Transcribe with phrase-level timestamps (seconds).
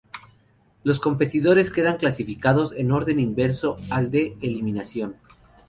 [0.83, 5.17] Los competidores quedan clasificados en orden inverso al de eliminación.